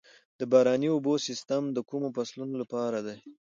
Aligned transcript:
د 0.39 0.41
باراني 0.51 0.87
اوبو 0.93 1.13
سیستم 1.27 1.63
د 1.71 1.77
کومو 1.89 2.07
فصلونو 2.15 2.55
لپاره 2.61 2.97
دی؟ 3.05 3.17